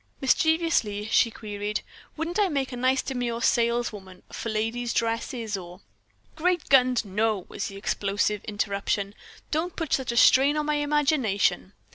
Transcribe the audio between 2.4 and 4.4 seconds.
make a nice demure saleswoman